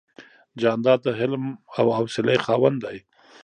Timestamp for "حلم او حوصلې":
1.19-2.37